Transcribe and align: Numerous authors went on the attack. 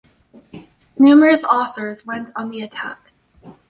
Numerous 0.97 1.43
authors 1.43 2.07
went 2.07 2.31
on 2.35 2.49
the 2.49 2.61
attack. 2.63 3.11